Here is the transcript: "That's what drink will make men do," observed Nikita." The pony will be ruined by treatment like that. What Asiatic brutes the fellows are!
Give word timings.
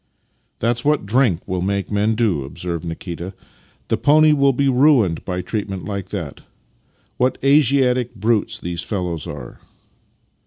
"That's 0.59 0.83
what 0.83 1.05
drink 1.05 1.47
will 1.47 1.61
make 1.61 1.91
men 1.91 2.15
do," 2.15 2.43
observed 2.43 2.83
Nikita." 2.85 3.35
The 3.89 3.97
pony 3.97 4.33
will 4.33 4.51
be 4.51 4.67
ruined 4.67 5.23
by 5.25 5.43
treatment 5.43 5.85
like 5.85 6.09
that. 6.09 6.41
What 7.17 7.37
Asiatic 7.43 8.15
brutes 8.15 8.57
the 8.57 8.75
fellows 8.77 9.27
are! 9.27 9.59